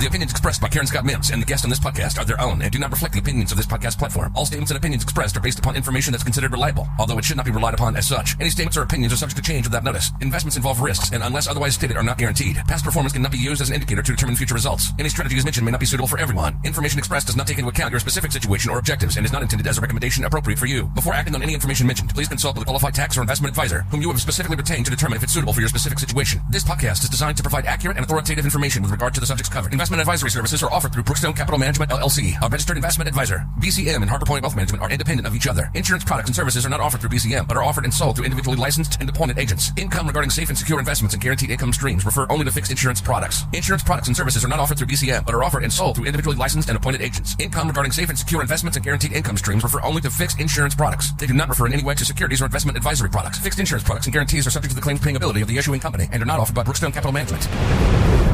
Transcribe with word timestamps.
The 0.00 0.06
opinions 0.06 0.30
expressed 0.30 0.62
by 0.62 0.68
Karen 0.68 0.86
Scott 0.86 1.04
Mims 1.04 1.28
and 1.28 1.42
the 1.42 1.46
guests 1.46 1.62
on 1.62 1.68
this 1.68 1.78
podcast 1.78 2.18
are 2.18 2.24
their 2.24 2.40
own 2.40 2.62
and 2.62 2.72
do 2.72 2.78
not 2.78 2.90
reflect 2.90 3.12
the 3.12 3.20
opinions 3.20 3.52
of 3.52 3.58
this 3.58 3.66
podcast 3.66 3.98
platform. 3.98 4.32
All 4.34 4.46
statements 4.46 4.70
and 4.70 4.78
opinions 4.78 5.02
expressed 5.02 5.36
are 5.36 5.40
based 5.40 5.58
upon 5.58 5.76
information 5.76 6.10
that's 6.10 6.24
considered 6.24 6.52
reliable, 6.52 6.88
although 6.98 7.18
it 7.18 7.24
should 7.26 7.36
not 7.36 7.44
be 7.44 7.52
relied 7.52 7.74
upon 7.74 7.96
as 7.96 8.08
such. 8.08 8.34
Any 8.40 8.48
statements 8.48 8.78
or 8.78 8.82
opinions 8.82 9.12
are 9.12 9.16
subject 9.16 9.36
to 9.36 9.42
change 9.42 9.66
without 9.66 9.84
notice. 9.84 10.10
Investments 10.22 10.56
involve 10.56 10.80
risks 10.80 11.10
and, 11.12 11.22
unless 11.22 11.48
otherwise 11.48 11.74
stated, 11.74 11.98
are 11.98 12.02
not 12.02 12.16
guaranteed. 12.16 12.56
Past 12.66 12.82
performance 12.82 13.12
cannot 13.12 13.30
be 13.30 13.36
used 13.36 13.60
as 13.60 13.68
an 13.68 13.74
indicator 13.74 14.00
to 14.00 14.12
determine 14.12 14.36
future 14.36 14.54
results. 14.54 14.88
Any 14.98 15.10
strategy 15.10 15.36
as 15.36 15.44
mentioned 15.44 15.66
may 15.66 15.70
not 15.70 15.80
be 15.80 15.84
suitable 15.84 16.08
for 16.08 16.18
everyone. 16.18 16.58
Information 16.64 16.98
expressed 16.98 17.26
does 17.26 17.36
not 17.36 17.46
take 17.46 17.58
into 17.58 17.68
account 17.68 17.90
your 17.90 18.00
specific 18.00 18.32
situation 18.32 18.70
or 18.70 18.78
objectives 18.78 19.18
and 19.18 19.26
is 19.26 19.32
not 19.32 19.42
intended 19.42 19.66
as 19.66 19.76
a 19.76 19.82
recommendation 19.82 20.24
appropriate 20.24 20.58
for 20.58 20.64
you. 20.64 20.86
Before 20.94 21.12
acting 21.12 21.34
on 21.34 21.42
any 21.42 21.52
information 21.52 21.86
mentioned, 21.86 22.14
please 22.14 22.28
consult 22.28 22.54
with 22.54 22.62
a 22.62 22.64
qualified 22.64 22.94
tax 22.94 23.18
or 23.18 23.20
investment 23.20 23.50
advisor 23.52 23.82
whom 23.90 24.00
you 24.00 24.08
have 24.08 24.18
specifically 24.18 24.56
retained 24.56 24.86
to 24.86 24.90
determine 24.90 25.18
if 25.18 25.22
it's 25.22 25.34
suitable 25.34 25.52
for 25.52 25.60
your 25.60 25.68
specific 25.68 25.98
situation. 25.98 26.40
This 26.48 26.64
podcast 26.64 27.02
is 27.02 27.10
designed 27.10 27.36
to 27.36 27.42
provide 27.42 27.66
accurate 27.66 27.98
and 27.98 28.06
authoritative 28.06 28.46
information 28.46 28.80
with 28.80 28.92
regard 28.92 29.12
to 29.12 29.20
the 29.20 29.26
subjects 29.26 29.52
covered. 29.52 29.74
Advisory 29.98 30.30
services 30.30 30.62
are 30.62 30.70
offered 30.70 30.92
through 30.92 31.02
Brookstone 31.02 31.34
Capital 31.34 31.58
Management 31.58 31.90
LLC, 31.90 32.40
a 32.40 32.48
registered 32.48 32.76
investment 32.76 33.08
advisor. 33.08 33.44
BCM 33.58 34.02
and 34.02 34.08
Harbor 34.08 34.26
Point 34.26 34.42
Wealth 34.42 34.54
Management 34.54 34.82
are 34.82 34.90
independent 34.90 35.26
of 35.26 35.34
each 35.34 35.48
other. 35.48 35.68
Insurance 35.74 36.04
products 36.04 36.28
and 36.28 36.36
services 36.36 36.64
are 36.64 36.68
not 36.68 36.78
offered 36.78 37.00
through 37.00 37.10
BCM, 37.10 37.48
but 37.48 37.56
are 37.56 37.64
offered 37.64 37.84
and 37.84 37.92
sold 37.92 38.14
through 38.14 38.26
individually 38.26 38.56
licensed 38.56 38.98
and 39.00 39.10
appointed 39.10 39.38
agents. 39.38 39.72
Income 39.76 40.06
regarding 40.06 40.30
safe 40.30 40.48
and 40.48 40.56
secure 40.56 40.78
investments 40.78 41.14
and 41.14 41.22
guaranteed 41.22 41.50
income 41.50 41.72
streams 41.72 42.04
refer 42.04 42.26
only 42.30 42.44
to 42.44 42.52
fixed 42.52 42.70
insurance 42.70 43.00
products. 43.00 43.44
Insurance 43.52 43.82
products 43.82 44.06
and 44.06 44.16
services 44.16 44.44
are 44.44 44.48
not 44.48 44.60
offered 44.60 44.78
through 44.78 44.86
BCM, 44.86 45.26
but 45.26 45.34
are 45.34 45.42
offered 45.42 45.64
and 45.64 45.72
sold 45.72 45.96
through 45.96 46.04
individually 46.04 46.36
licensed 46.36 46.68
and 46.68 46.76
appointed 46.76 47.00
agents. 47.00 47.34
Income 47.40 47.68
regarding 47.68 47.90
safe 47.90 48.10
and 48.10 48.18
secure 48.18 48.42
investments 48.42 48.76
and 48.76 48.84
guaranteed 48.84 49.12
income 49.12 49.36
streams 49.38 49.64
refer 49.64 49.82
only 49.82 50.00
to 50.02 50.10
fixed 50.10 50.38
insurance 50.38 50.74
products. 50.74 51.12
They 51.12 51.26
do 51.26 51.34
not 51.34 51.48
refer 51.48 51.66
in 51.66 51.72
any 51.72 51.82
way 51.82 51.94
to 51.94 52.04
securities 52.04 52.42
or 52.42 52.44
investment 52.44 52.76
advisory 52.76 53.08
products. 53.08 53.38
Fixed 53.38 53.58
insurance 53.58 53.84
products 53.84 54.06
and 54.06 54.12
guarantees 54.12 54.46
are 54.46 54.50
subject 54.50 54.70
to 54.70 54.76
the 54.76 54.82
claims 54.82 55.00
paying 55.00 55.16
ability 55.16 55.40
of 55.40 55.48
the 55.48 55.58
issuing 55.58 55.80
company 55.80 56.08
and 56.12 56.22
are 56.22 56.26
not 56.26 56.38
offered 56.38 56.54
by 56.54 56.62
Brookstone 56.62 56.92
Capital 56.92 57.12
Management. 57.12 58.29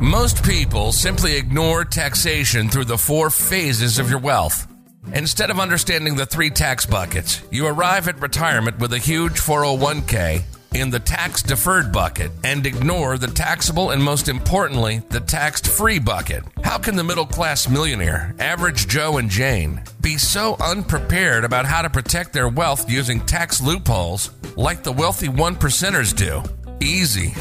Most 0.00 0.44
people 0.44 0.92
simply 0.92 1.36
ignore 1.36 1.84
taxation 1.84 2.68
through 2.68 2.84
the 2.84 2.96
four 2.96 3.30
phases 3.30 3.98
of 3.98 4.08
your 4.08 4.20
wealth. 4.20 4.68
Instead 5.12 5.50
of 5.50 5.58
understanding 5.58 6.14
the 6.14 6.24
three 6.24 6.50
tax 6.50 6.86
buckets, 6.86 7.42
you 7.50 7.66
arrive 7.66 8.06
at 8.06 8.20
retirement 8.20 8.78
with 8.78 8.92
a 8.92 8.98
huge 8.98 9.40
401k 9.40 10.44
in 10.74 10.90
the 10.90 11.00
tax 11.00 11.42
deferred 11.42 11.90
bucket 11.90 12.30
and 12.44 12.64
ignore 12.64 13.18
the 13.18 13.26
taxable 13.26 13.90
and 13.90 14.00
most 14.00 14.28
importantly, 14.28 15.02
the 15.08 15.18
taxed 15.18 15.66
free 15.66 15.98
bucket. 15.98 16.44
How 16.62 16.78
can 16.78 16.94
the 16.94 17.02
middle 17.02 17.26
class 17.26 17.68
millionaire, 17.68 18.36
average 18.38 18.86
Joe 18.86 19.18
and 19.18 19.28
Jane, 19.28 19.82
be 20.00 20.16
so 20.16 20.56
unprepared 20.60 21.42
about 21.44 21.66
how 21.66 21.82
to 21.82 21.90
protect 21.90 22.32
their 22.32 22.48
wealth 22.48 22.88
using 22.88 23.20
tax 23.26 23.60
loopholes 23.60 24.30
like 24.54 24.84
the 24.84 24.92
wealthy 24.92 25.28
one 25.28 25.56
percenters 25.56 26.16
do? 26.16 26.40
Easy. 26.80 27.34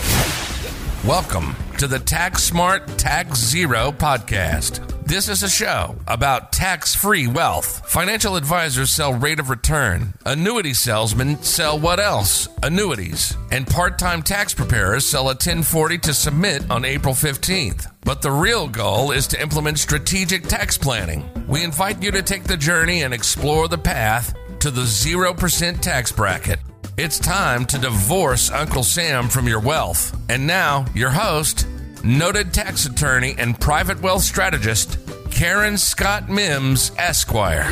Welcome 1.08 1.56
to 1.78 1.88
the 1.88 2.00
Tax 2.00 2.44
Smart 2.44 2.86
Tax 2.98 3.40
Zero 3.40 3.94
podcast. 3.94 5.06
This 5.06 5.30
is 5.30 5.42
a 5.42 5.48
show 5.50 5.96
about 6.06 6.52
tax 6.52 6.96
free 6.96 7.28
wealth. 7.28 7.90
Financial 7.90 8.36
advisors 8.36 8.92
sell 8.92 9.14
rate 9.14 9.40
of 9.40 9.50
return. 9.50 10.16
Annuity 10.26 10.74
salesmen 10.74 11.42
sell 11.42 11.80
what 11.80 12.02
else? 12.02 12.50
Annuities. 12.62 13.38
And 13.52 13.66
part 13.66 13.98
time 13.98 14.22
tax 14.22 14.54
preparers 14.54 15.06
sell 15.06 15.28
a 15.28 15.28
1040 15.28 15.98
to 16.00 16.14
submit 16.14 16.70
on 16.70 16.84
April 16.84 17.14
15th. 17.14 17.90
But 18.02 18.22
the 18.22 18.32
real 18.32 18.68
goal 18.68 19.12
is 19.12 19.28
to 19.28 19.42
implement 19.42 19.80
strategic 19.80 20.44
tax 20.44 20.78
planning. 20.78 21.30
We 21.48 21.64
invite 21.64 22.04
you 22.04 22.12
to 22.12 22.22
take 22.22 22.44
the 22.44 22.58
journey 22.58 23.04
and 23.04 23.14
explore 23.14 23.70
the 23.70 23.78
path 23.78 24.34
to 24.60 24.72
the 24.72 24.82
0% 24.82 25.80
tax 25.80 26.12
bracket. 26.12 26.60
It's 26.98 27.20
time 27.20 27.66
to 27.66 27.78
divorce 27.78 28.50
Uncle 28.50 28.82
Sam 28.82 29.28
from 29.28 29.48
your 29.48 29.60
wealth. 29.60 30.20
And 30.30 30.48
now, 30.48 30.84
your 30.96 31.12
host, 31.12 31.68
noted 32.04 32.56
tax 32.56 32.88
attorney 32.88 33.36
and 33.38 33.60
private 33.62 34.02
wealth 34.02 34.24
strategist, 34.24 34.98
Karen 35.30 35.78
Scott 35.78 36.28
Mims, 36.28 36.92
Esquire. 36.98 37.72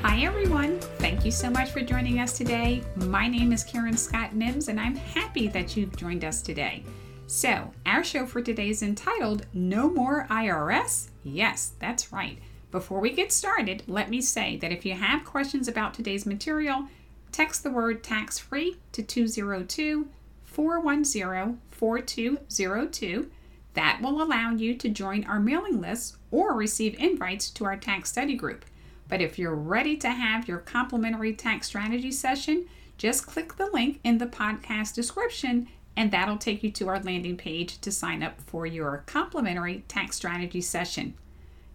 Hi, 0.00 0.24
everyone. 0.24 0.80
Thank 0.96 1.26
you 1.26 1.30
so 1.30 1.50
much 1.50 1.72
for 1.72 1.82
joining 1.82 2.20
us 2.20 2.38
today. 2.38 2.82
My 2.96 3.28
name 3.28 3.52
is 3.52 3.64
Karen 3.64 3.98
Scott 3.98 4.34
Mims, 4.34 4.68
and 4.68 4.80
I'm 4.80 4.96
happy 4.96 5.48
that 5.48 5.76
you've 5.76 5.94
joined 5.98 6.24
us 6.24 6.40
today. 6.40 6.84
So, 7.26 7.70
our 7.84 8.02
show 8.02 8.24
for 8.24 8.40
today 8.40 8.70
is 8.70 8.82
entitled 8.82 9.44
No 9.52 9.90
More 9.90 10.26
IRS? 10.30 11.08
Yes, 11.22 11.72
that's 11.78 12.14
right. 12.14 12.38
Before 12.74 12.98
we 12.98 13.10
get 13.10 13.30
started, 13.30 13.84
let 13.86 14.10
me 14.10 14.20
say 14.20 14.56
that 14.56 14.72
if 14.72 14.84
you 14.84 14.94
have 14.94 15.24
questions 15.24 15.68
about 15.68 15.94
today's 15.94 16.26
material, 16.26 16.88
text 17.30 17.62
the 17.62 17.70
word 17.70 18.02
tax 18.02 18.40
free 18.40 18.78
to 18.90 19.00
202 19.00 20.08
410 20.42 21.60
4202. 21.70 23.30
That 23.74 24.00
will 24.02 24.20
allow 24.20 24.50
you 24.50 24.74
to 24.74 24.88
join 24.88 25.22
our 25.22 25.38
mailing 25.38 25.80
list 25.80 26.16
or 26.32 26.52
receive 26.54 26.98
invites 26.98 27.48
to 27.50 27.64
our 27.64 27.76
tax 27.76 28.10
study 28.10 28.34
group. 28.34 28.64
But 29.08 29.20
if 29.20 29.38
you're 29.38 29.54
ready 29.54 29.96
to 29.98 30.10
have 30.10 30.48
your 30.48 30.58
complimentary 30.58 31.32
tax 31.32 31.68
strategy 31.68 32.10
session, 32.10 32.66
just 32.98 33.24
click 33.24 33.54
the 33.56 33.70
link 33.72 34.00
in 34.02 34.18
the 34.18 34.26
podcast 34.26 34.94
description 34.94 35.68
and 35.96 36.10
that'll 36.10 36.38
take 36.38 36.64
you 36.64 36.72
to 36.72 36.88
our 36.88 36.98
landing 36.98 37.36
page 37.36 37.80
to 37.82 37.92
sign 37.92 38.24
up 38.24 38.40
for 38.40 38.66
your 38.66 39.04
complimentary 39.06 39.84
tax 39.86 40.16
strategy 40.16 40.60
session. 40.60 41.14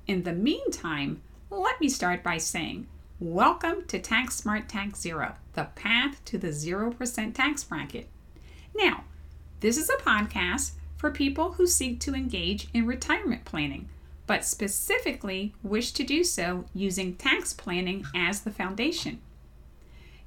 In 0.10 0.24
the 0.24 0.34
meantime, 0.34 1.22
let 1.52 1.80
me 1.80 1.88
start 1.88 2.24
by 2.24 2.40
saying, 2.40 2.88
Welcome 3.20 3.86
to 3.90 4.00
Tax 4.00 4.38
Smart 4.38 4.68
Tax 4.68 5.00
Zero, 5.00 5.36
the 5.54 5.66
path 5.76 6.26
to 6.26 6.40
the 6.40 6.48
0% 6.48 7.36
tax 7.36 7.64
bracket. 7.64 8.08
Now, 8.76 9.04
this 9.60 9.78
is 9.78 9.88
a 9.88 10.02
podcast 10.02 10.72
for 10.98 11.12
people 11.12 11.52
who 11.52 11.68
seek 11.68 12.00
to 12.00 12.16
engage 12.16 12.70
in 12.74 12.88
retirement 12.88 13.46
planning, 13.46 13.88
but 14.26 14.44
specifically 14.44 15.54
wish 15.62 15.92
to 15.92 16.04
do 16.04 16.24
so 16.24 16.66
using 16.74 17.14
tax 17.14 17.54
planning 17.54 18.04
as 18.16 18.42
the 18.42 18.52
foundation. 18.52 19.22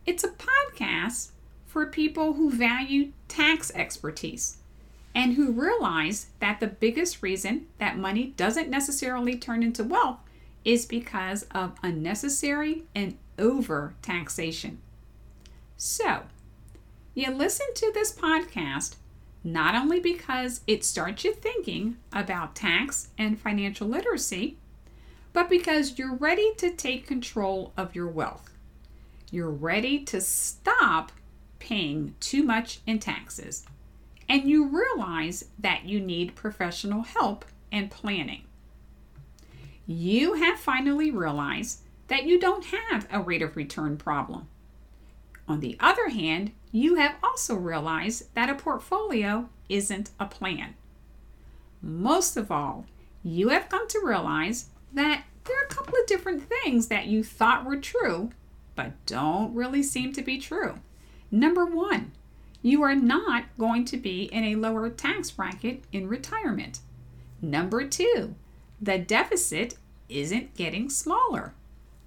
It's 0.06 0.22
a 0.22 0.28
podcast 0.28 1.32
for 1.66 1.86
people 1.86 2.34
who 2.34 2.52
value 2.52 3.10
tax 3.26 3.72
expertise 3.74 4.58
and 5.14 5.34
who 5.34 5.52
realize 5.52 6.26
that 6.40 6.60
the 6.60 6.66
biggest 6.66 7.22
reason 7.22 7.66
that 7.78 7.98
money 7.98 8.32
doesn't 8.36 8.70
necessarily 8.70 9.36
turn 9.36 9.62
into 9.62 9.84
wealth 9.84 10.18
is 10.64 10.86
because 10.86 11.44
of 11.50 11.78
unnecessary 11.82 12.84
and 12.94 13.16
over 13.38 13.94
taxation. 14.00 14.78
So, 15.76 16.22
you 17.14 17.30
listen 17.30 17.66
to 17.74 17.90
this 17.92 18.12
podcast 18.12 18.96
not 19.44 19.74
only 19.74 19.98
because 19.98 20.60
it 20.66 20.84
starts 20.84 21.24
you 21.24 21.34
thinking 21.34 21.96
about 22.12 22.54
tax 22.54 23.08
and 23.18 23.40
financial 23.40 23.88
literacy, 23.88 24.56
but 25.32 25.50
because 25.50 25.98
you're 25.98 26.14
ready 26.14 26.52
to 26.58 26.70
take 26.70 27.06
control 27.06 27.72
of 27.76 27.94
your 27.94 28.06
wealth. 28.06 28.50
You're 29.30 29.50
ready 29.50 30.04
to 30.04 30.20
stop 30.20 31.10
paying 31.58 32.14
too 32.20 32.42
much 32.42 32.80
in 32.86 32.98
taxes 32.98 33.66
and 34.32 34.48
you 34.48 34.66
realize 34.66 35.44
that 35.58 35.84
you 35.84 36.00
need 36.00 36.34
professional 36.34 37.02
help 37.02 37.44
and 37.70 37.90
planning. 37.90 38.44
You 39.86 40.32
have 40.32 40.58
finally 40.58 41.10
realized 41.10 41.82
that 42.08 42.24
you 42.24 42.40
don't 42.40 42.64
have 42.64 43.06
a 43.10 43.20
rate 43.20 43.42
of 43.42 43.56
return 43.56 43.98
problem. 43.98 44.48
On 45.46 45.60
the 45.60 45.76
other 45.80 46.08
hand, 46.08 46.52
you 46.70 46.94
have 46.94 47.16
also 47.22 47.54
realized 47.54 48.34
that 48.34 48.48
a 48.48 48.54
portfolio 48.54 49.50
isn't 49.68 50.12
a 50.18 50.24
plan. 50.24 50.76
Most 51.82 52.38
of 52.38 52.50
all, 52.50 52.86
you 53.22 53.50
have 53.50 53.68
come 53.68 53.86
to 53.88 54.00
realize 54.02 54.70
that 54.94 55.24
there 55.44 55.58
are 55.58 55.66
a 55.66 55.74
couple 55.74 55.94
of 56.00 56.06
different 56.06 56.48
things 56.48 56.86
that 56.86 57.04
you 57.04 57.22
thought 57.22 57.66
were 57.66 57.76
true, 57.76 58.30
but 58.76 58.92
don't 59.04 59.54
really 59.54 59.82
seem 59.82 60.10
to 60.14 60.22
be 60.22 60.38
true. 60.38 60.76
Number 61.30 61.66
one, 61.66 62.12
you 62.62 62.82
are 62.82 62.94
not 62.94 63.44
going 63.58 63.84
to 63.86 63.96
be 63.96 64.24
in 64.24 64.44
a 64.44 64.56
lower 64.56 64.88
tax 64.88 65.30
bracket 65.30 65.82
in 65.92 66.08
retirement. 66.08 66.80
Number 67.40 67.84
two, 67.86 68.34
the 68.80 68.98
deficit 68.98 69.76
isn't 70.08 70.54
getting 70.54 70.88
smaller. 70.88 71.54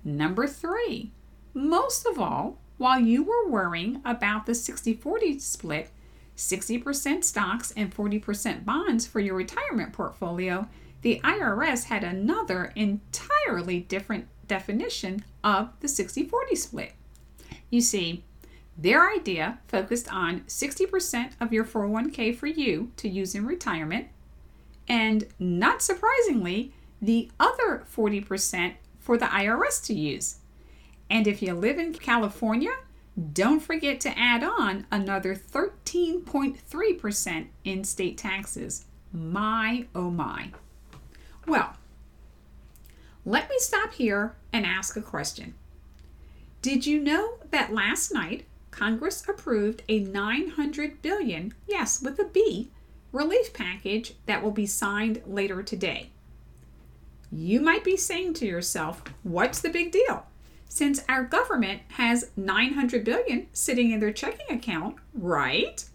Number 0.04 0.48
three, 0.48 1.12
most 1.54 2.06
of 2.06 2.20
all, 2.20 2.58
while 2.78 3.00
you 3.00 3.24
were 3.24 3.50
worrying 3.50 4.02
about 4.06 4.46
the 4.46 4.56
60 4.56 4.94
40 4.94 5.40
split, 5.40 5.90
60% 6.36 7.24
stocks 7.24 7.72
and 7.76 7.96
40% 7.96 8.66
bonds 8.66 9.08
for 9.08 9.20
your 9.20 9.36
retirement 9.36 9.94
portfolio, 9.94 10.68
the 11.02 11.22
IRS 11.24 11.86
had 11.86 12.04
another 12.04 12.74
entirely 12.76 13.80
different 13.80 14.28
definition 14.48 15.24
of 15.44 15.70
the 15.80 15.88
60 15.88 16.26
40 16.26 16.56
split. 16.56 16.94
You 17.70 17.82
see, 17.82 18.24
their 18.78 19.10
idea 19.10 19.60
focused 19.68 20.12
on 20.12 20.42
60% 20.42 21.32
of 21.40 21.54
your 21.54 21.64
401k 21.64 22.36
for 22.36 22.48
you 22.48 22.92
to 22.98 23.08
use 23.08 23.34
in 23.34 23.46
retirement, 23.46 24.10
and 24.88 25.28
not 25.40 25.82
surprisingly, 25.82 26.74
the 27.02 27.32
other 27.40 27.86
40% 27.94 28.76
for 29.00 29.18
the 29.18 29.26
IRS 29.26 29.84
to 29.86 29.94
use. 29.94 30.38
And 31.10 31.28
if 31.28 31.42
you 31.42 31.54
live 31.54 31.80
in 31.80 31.94
California, 31.94 32.76
don't 33.34 33.62
forget 33.62 34.00
to 34.02 34.18
add 34.18 34.44
on 34.44 34.86
another 34.92 35.36
13.3% 35.36 37.48
in 37.64 37.84
state 37.84 38.18
taxes. 38.18 38.86
My, 39.14 39.86
oh 39.96 40.10
my. 40.10 40.50
Well, 41.48 41.78
let 43.24 43.50
me 43.50 43.56
stop 43.60 43.94
here 43.94 44.36
and 44.52 44.66
ask 44.66 44.98
a 44.98 45.02
question. 45.02 45.54
Did 46.62 46.86
you 46.86 47.00
know 47.00 47.36
that 47.52 47.74
last 47.74 48.14
night 48.14 48.46
Congress 48.76 49.24
approved 49.30 49.84
a 49.88 50.00
900 50.00 51.02
billion, 51.02 51.54
yes, 51.66 52.02
with 52.02 52.20
a 52.20 52.26
B, 52.26 52.72
relief 53.14 53.54
package 53.54 54.16
that 54.26 54.44
will 54.44 54.52
be 54.52 54.66
signed 54.66 55.22
later 55.26 55.64
today? 55.64 56.10
You 57.32 57.62
might 57.62 57.86
be 57.86 57.96
saying 57.96 58.34
to 58.36 58.46
yourself, 58.46 59.02
what's 59.24 59.62
the 59.62 59.70
big 59.70 59.94
deal? 59.94 60.26
Since 60.68 61.06
our 61.08 61.24
government 61.24 61.84
has 61.94 62.32
900 62.36 63.06
billion 63.06 63.48
sitting 63.54 63.92
in 63.92 64.02
their 64.02 64.12
checking 64.12 64.54
account, 64.54 64.98
right? 65.14 65.86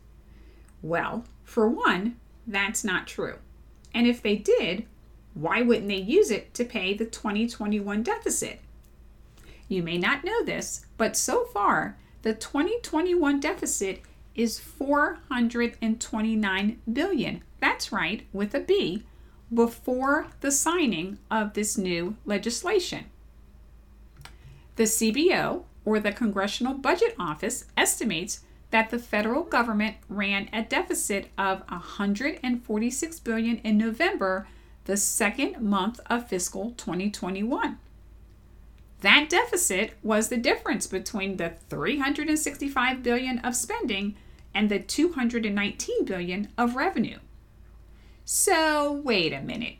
Well, 0.80 1.24
for 1.44 1.68
one, 1.68 2.16
that's 2.46 2.82
not 2.82 3.06
true. 3.06 3.36
And 3.92 4.06
if 4.06 4.22
they 4.22 4.36
did, 4.36 4.86
why 5.34 5.60
wouldn't 5.60 5.88
they 5.88 5.96
use 5.96 6.30
it 6.30 6.54
to 6.54 6.64
pay 6.64 6.94
the 6.94 7.04
2021 7.04 8.02
deficit? 8.02 8.60
You 9.68 9.82
may 9.82 9.98
not 9.98 10.24
know 10.24 10.42
this, 10.42 10.86
but 10.96 11.14
so 11.14 11.44
far, 11.44 11.98
the 12.22 12.34
2021 12.34 13.40
deficit 13.40 14.02
is 14.34 14.58
429 14.58 16.81
billion. 16.93 17.43
That's 17.61 17.93
right, 17.93 18.26
with 18.32 18.55
a 18.55 18.61
B, 18.61 19.05
before 19.52 20.28
the 20.40 20.52
signing 20.52 21.19
of 21.31 21.55
this 21.55 21.76
new 21.76 22.17
legislation. 22.25 23.06
The 24.76 24.84
CBO, 24.84 25.64
or 25.84 26.00
the 26.00 26.12
Congressional 26.12 26.75
Budget 26.75 27.14
Office, 27.19 27.67
estimates 27.76 28.40
that 28.70 28.90
the 28.90 28.99
federal 28.99 29.43
government 29.43 29.96
ran 30.08 30.49
a 30.52 30.62
deficit 30.62 31.28
of 31.37 31.62
146 31.69 33.20
billion 33.20 33.58
in 33.58 33.76
November, 33.76 34.49
the 34.84 34.96
second 34.96 35.61
month 35.61 36.00
of 36.06 36.28
fiscal 36.28 36.70
2021. 36.76 37.78
That 39.00 39.29
deficit 39.31 39.94
was 40.02 40.29
the 40.29 40.37
difference 40.37 40.87
between 40.87 41.37
the 41.37 41.55
365 41.69 43.02
billion 43.02 43.38
of 43.38 43.56
spending 43.56 44.17
and 44.55 44.69
the 44.69 44.79
219 44.79 46.05
billion 46.05 46.49
of 46.58 46.76
revenue. 46.76 47.19
So, 48.25 48.93
wait 48.93 49.32
a 49.32 49.41
minute. 49.41 49.76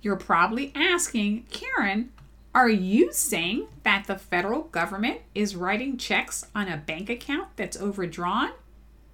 You're 0.00 0.16
probably 0.16 0.72
asking, 0.74 1.46
Karen, 1.50 2.10
are 2.54 2.68
you 2.68 3.12
saying 3.12 3.66
that 3.82 4.06
the 4.06 4.16
federal 4.16 4.62
government 4.62 5.20
is 5.34 5.56
writing 5.56 5.96
checks 5.96 6.46
on 6.54 6.68
a 6.68 6.76
bank 6.76 7.10
account 7.10 7.48
that's 7.56 7.80
overdrawn? 7.80 8.52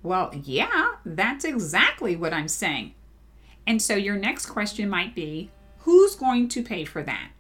Well, 0.03 0.33
yeah, 0.35 0.95
that's 1.05 1.45
exactly 1.45 2.17
what 2.17 2.33
I'm 2.33 2.49
saying. 2.49 2.95
And 3.67 3.81
so 3.81 3.95
your 3.95 4.17
next 4.17 4.47
question 4.47 4.89
might 4.89 5.15
be 5.15 5.51
who's 5.81 6.15
going 6.15 6.49
to 6.49 6.63
pay 6.63 6.85
for 6.85 7.03
that? 7.03 7.31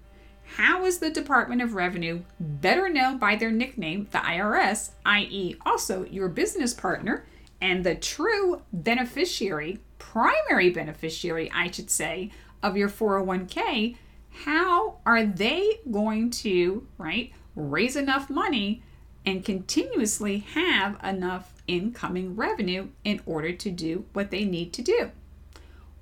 How 0.56 0.84
is 0.84 0.98
the 0.98 1.10
Department 1.10 1.62
of 1.62 1.74
Revenue, 1.74 2.22
better 2.38 2.88
known 2.88 3.18
by 3.18 3.36
their 3.36 3.52
nickname, 3.52 4.08
the 4.10 4.18
IRS, 4.18 4.90
i.e., 5.06 5.56
also 5.64 6.04
your 6.04 6.28
business 6.28 6.74
partner, 6.74 7.24
and 7.60 7.84
the 7.84 7.94
true 7.94 8.62
beneficiary, 8.72 9.78
primary 9.98 10.70
beneficiary, 10.70 11.50
I 11.54 11.70
should 11.70 11.90
say, 11.90 12.30
of 12.62 12.76
your 12.76 12.88
401k, 12.88 13.96
how 14.44 14.98
are 15.06 15.24
they 15.24 15.80
going 15.90 16.30
to, 16.30 16.86
right, 16.98 17.32
raise 17.54 17.96
enough 17.96 18.28
money 18.28 18.82
and 19.24 19.44
continuously 19.44 20.38
have 20.38 20.98
enough 21.04 21.62
incoming 21.66 22.34
revenue 22.34 22.88
in 23.04 23.20
order 23.24 23.52
to 23.52 23.70
do 23.70 24.04
what 24.12 24.30
they 24.30 24.44
need 24.44 24.72
to 24.72 24.82
do? 24.82 25.10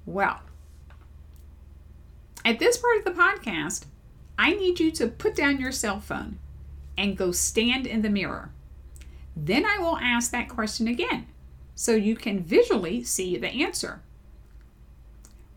Well, 0.07 0.41
at 2.45 2.59
this 2.59 2.79
part 2.79 2.99
of 2.99 3.05
the 3.05 3.21
podcast, 3.21 3.85
I 4.39 4.55
need 4.55 4.79
you 4.79 4.93
to 4.93 5.09
put 5.09 5.35
down 5.35 5.61
your 5.61 5.73
cell 5.73 6.01
phone 6.01 6.39
and 6.97 7.17
go 7.17 7.33
stand 7.33 7.87
in 7.87 8.03
the 8.03 8.09
mirror. 8.09 8.53
Then 9.37 9.67
I 9.67 9.79
will 9.79 9.99
ask 9.99 10.31
that 10.31 10.49
question 10.49 10.87
again 10.89 11.27
so 11.75 11.93
you 11.93 12.17
can 12.17 12.43
visually 12.43 13.05
see 13.05 13.37
the 13.37 13.49
answer. 13.49 14.01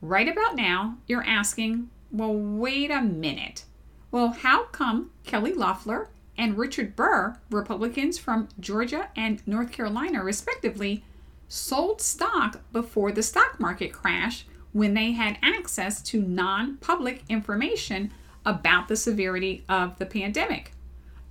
Right 0.02 0.28
about 0.28 0.56
now, 0.56 0.98
you're 1.08 1.24
asking, 1.24 1.90
well, 2.12 2.34
wait 2.34 2.92
a 2.92 3.02
minute. 3.02 3.66
Well, 4.10 4.30
how 4.30 4.66
come 4.66 5.12
Kelly 5.24 5.54
Loeffler 5.54 6.10
and 6.38 6.58
Richard 6.58 6.96
Burr, 6.96 7.38
Republicans 7.50 8.18
from 8.18 8.50
Georgia 8.60 9.10
and 9.16 9.46
North 9.48 9.72
Carolina, 9.72 10.24
respectively, 10.24 11.04
sold 11.48 12.02
stock 12.02 12.62
before 12.72 13.12
the 13.12 13.24
stock 13.24 13.60
market 13.60 13.94
crash 13.94 14.46
when 14.74 14.94
they 14.94 15.12
had 15.12 15.38
access 15.42 16.02
to 16.02 16.22
non 16.22 16.78
public 16.78 17.24
information 17.30 18.12
about 18.46 18.88
the 18.88 18.96
severity 18.96 19.64
of 19.70 19.98
the 20.00 20.06
pandemic? 20.06 20.72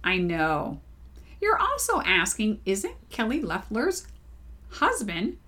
I 0.02 0.18
know. 0.18 0.80
You're 1.40 1.58
also 1.58 2.00
asking, 2.02 2.60
isn't 2.64 2.94
Kelly 3.10 3.40
Loeffler's 3.40 4.06
husband? 4.70 5.38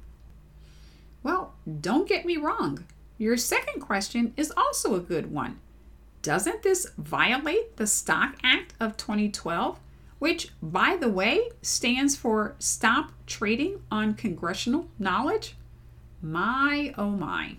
Well, 1.23 1.55
don't 1.81 2.09
get 2.09 2.25
me 2.25 2.37
wrong. 2.37 2.85
Your 3.19 3.37
second 3.37 3.81
question 3.81 4.33
is 4.37 4.53
also 4.57 4.95
a 4.95 5.01
good 5.01 5.31
one. 5.31 5.61
Doesn't 6.23 6.63
this 6.63 6.87
violate 6.97 7.77
the 7.77 7.87
Stock 7.87 8.37
Act 8.43 8.75
of 8.81 8.97
2012, 8.97 9.79
which, 10.19 10.51
by 10.63 10.97
the 11.01 11.09
way, 11.09 11.51
stands 11.63 12.17
for 12.17 12.55
Stop 12.59 13.13
Trading 13.27 13.83
on 13.91 14.15
Congressional 14.15 14.89
Knowledge? 14.99 15.57
My, 16.21 16.95
oh 16.97 17.11
my. 17.11 17.57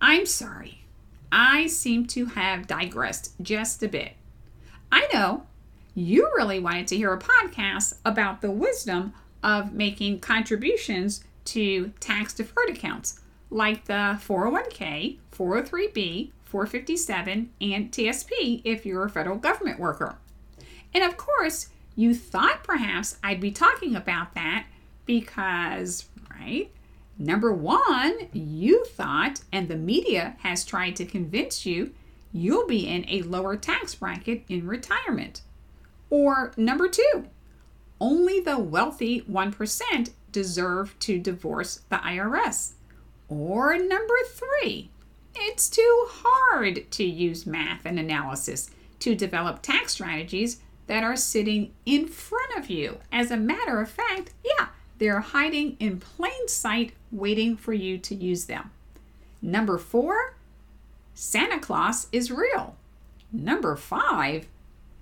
I'm 0.00 0.26
sorry. 0.26 0.84
I 1.30 1.66
seem 1.66 2.06
to 2.08 2.26
have 2.26 2.66
digressed 2.66 3.32
just 3.42 3.82
a 3.82 3.88
bit. 3.88 4.12
I 4.90 5.08
know 5.12 5.44
you 5.94 6.30
really 6.36 6.60
wanted 6.60 6.86
to 6.88 6.96
hear 6.96 7.12
a 7.12 7.18
podcast 7.18 7.98
about 8.04 8.40
the 8.40 8.50
wisdom 8.50 9.12
of 9.42 9.72
making 9.72 10.20
contributions 10.20 11.24
to 11.46 11.88
tax 12.00 12.34
deferred 12.34 12.70
accounts 12.70 13.20
like 13.50 13.86
the 13.86 14.18
401k, 14.24 15.18
403b, 15.32 16.30
457, 16.44 17.50
and 17.60 17.90
TSP 17.90 18.62
if 18.64 18.84
you're 18.84 19.04
a 19.04 19.10
federal 19.10 19.36
government 19.36 19.78
worker. 19.78 20.18
And 20.94 21.04
of 21.04 21.16
course, 21.16 21.68
you 21.96 22.14
thought 22.14 22.64
perhaps 22.64 23.18
I'd 23.22 23.40
be 23.40 23.50
talking 23.50 23.96
about 23.96 24.34
that 24.34 24.66
because, 25.06 26.06
right? 26.30 26.70
Number 27.18 27.52
one, 27.52 28.28
you 28.32 28.84
thought, 28.84 29.40
and 29.52 29.68
the 29.68 29.76
media 29.76 30.36
has 30.40 30.64
tried 30.64 30.94
to 30.96 31.04
convince 31.04 31.66
you, 31.66 31.92
you'll 32.32 32.66
be 32.66 32.86
in 32.86 33.04
a 33.08 33.22
lower 33.22 33.56
tax 33.56 33.96
bracket 33.96 34.44
in 34.48 34.66
retirement. 34.66 35.42
Or 36.10 36.52
number 36.56 36.88
two, 36.88 37.26
only 38.00 38.40
the 38.40 38.58
wealthy 38.58 39.22
1% 39.22 40.10
deserve 40.30 40.96
to 41.00 41.18
divorce 41.18 41.80
the 41.88 41.96
IRS. 41.96 42.72
Or 43.28 43.76
number 43.76 44.14
three, 44.30 44.90
it's 45.34 45.68
too 45.68 46.06
hard 46.08 46.90
to 46.92 47.04
use 47.04 47.46
math 47.46 47.84
and 47.84 47.98
analysis 47.98 48.70
to 49.00 49.14
develop 49.14 49.62
tax 49.62 49.92
strategies 49.92 50.60
that 50.86 51.02
are 51.02 51.16
sitting 51.16 51.72
in 51.84 52.06
front 52.06 52.56
of 52.56 52.70
you. 52.70 52.98
As 53.12 53.30
a 53.30 53.36
matter 53.36 53.80
of 53.80 53.90
fact, 53.90 54.32
yeah, 54.44 54.68
they're 54.98 55.20
hiding 55.20 55.76
in 55.78 56.00
plain 56.00 56.37
sight, 56.50 56.94
waiting 57.10 57.56
for 57.56 57.72
you 57.72 57.98
to 57.98 58.14
use 58.14 58.46
them. 58.46 58.70
Number 59.40 59.78
four, 59.78 60.34
Santa 61.14 61.58
Claus 61.58 62.08
is 62.12 62.30
real. 62.30 62.76
Number 63.32 63.76
five, 63.76 64.46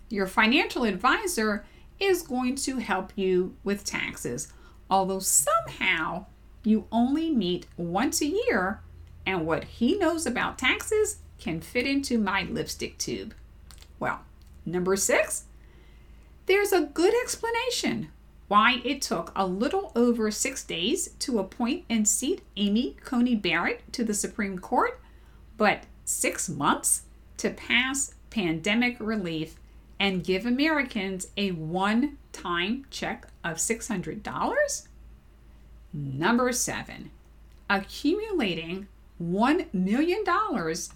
your 0.08 0.26
financial 0.26 0.84
advisor 0.84 1.64
is 1.98 2.22
going 2.22 2.54
to 2.56 2.78
help 2.78 3.12
you 3.16 3.54
with 3.64 3.84
taxes, 3.84 4.52
although 4.90 5.18
somehow 5.18 6.26
you 6.62 6.86
only 6.90 7.30
meet 7.30 7.66
once 7.76 8.20
a 8.20 8.26
year, 8.26 8.80
and 9.24 9.46
what 9.46 9.64
he 9.64 9.96
knows 9.96 10.26
about 10.26 10.58
taxes 10.58 11.18
can 11.38 11.60
fit 11.60 11.86
into 11.86 12.18
my 12.18 12.42
lipstick 12.42 12.98
tube. 12.98 13.34
Well, 13.98 14.20
number 14.64 14.96
six, 14.96 15.44
there's 16.46 16.72
a 16.72 16.82
good 16.82 17.14
explanation 17.22 18.08
why 18.48 18.80
it 18.84 19.02
took 19.02 19.32
a 19.34 19.46
little 19.46 19.92
over 19.96 20.30
six 20.30 20.62
days 20.64 21.08
to 21.18 21.38
appoint 21.38 21.84
and 21.90 22.06
seat 22.06 22.42
Amy 22.56 22.96
Coney 23.04 23.34
Barrett 23.34 23.92
to 23.92 24.04
the 24.04 24.14
Supreme 24.14 24.58
Court, 24.58 25.00
but 25.56 25.84
six 26.04 26.48
months 26.48 27.02
to 27.38 27.50
pass 27.50 28.14
pandemic 28.30 28.96
relief 29.00 29.56
and 29.98 30.24
give 30.24 30.46
Americans 30.46 31.28
a 31.36 31.50
one 31.52 32.18
time 32.32 32.84
check 32.90 33.28
of 33.42 33.56
$600? 33.56 34.86
Number 35.92 36.52
seven, 36.52 37.10
accumulating 37.70 38.88
$1 39.22 39.72
million 39.72 40.24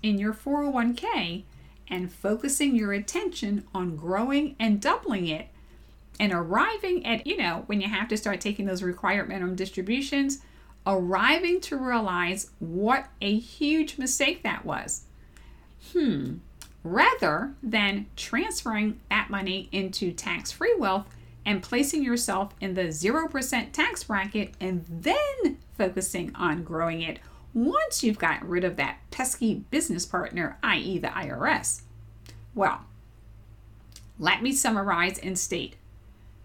in 0.03 0.19
your 0.19 0.35
401k 0.35 1.45
and 1.89 2.13
focusing 2.13 2.77
your 2.77 2.93
attention 2.93 3.67
on 3.75 3.97
growing 3.97 4.55
and 4.61 4.81
doubling 4.81 5.27
it 5.27 5.49
and 6.21 6.35
arriving 6.35 7.05
at, 7.07 7.27
you 7.27 7.39
know, 7.39 7.65
when 7.67 7.81
you 7.81 7.89
have 7.89 8.07
to 8.09 8.17
start 8.17 8.43
taking 8.43 8.67
those 8.67 8.83
required 8.83 9.27
minimum 9.27 9.57
distributions 9.57 10.43
arriving 10.87 11.61
to 11.63 11.77
realize 11.77 12.51
what 12.59 13.09
a 13.23 13.39
huge 13.39 13.97
mistake 13.97 14.43
that 14.43 14.65
was. 14.65 15.05
Hmm, 15.93 16.35
rather 16.85 17.55
than 17.63 18.07
transferring 18.17 19.01
that 19.09 19.31
money 19.31 19.71
into 19.73 20.13
tax 20.13 20.53
free 20.53 20.75
wealth 20.79 21.07
and 21.47 21.63
placing 21.63 22.05
yourself 22.05 22.55
in 22.61 22.75
the 22.75 22.89
0% 22.89 23.73
tax 23.73 24.05
bracket 24.05 24.53
and 24.61 24.85
then 24.89 25.57
focusing 25.77 26.35
on 26.35 26.63
growing 26.63 27.01
it 27.01 27.19
once 27.55 28.05
you've 28.05 28.19
got 28.19 28.47
rid 28.47 28.63
of 28.63 28.77
that 28.77 28.99
pesky 29.11 29.65
business 29.71 30.05
partner, 30.05 30.59
i.e., 30.63 30.99
the 30.99 31.09
IRS. 31.09 31.81
Well, 32.55 32.83
let 34.19 34.43
me 34.43 34.53
summarize 34.53 35.19
and 35.19 35.39
state 35.39 35.77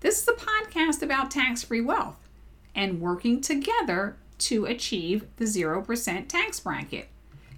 this 0.05 0.21
is 0.21 0.27
a 0.27 0.33
podcast 0.33 1.01
about 1.01 1.31
tax 1.31 1.63
free 1.63 1.81
wealth 1.81 2.29
and 2.75 3.01
working 3.01 3.41
together 3.41 4.15
to 4.37 4.65
achieve 4.65 5.25
the 5.37 5.45
0% 5.45 6.27
tax 6.27 6.59
bracket. 6.59 7.09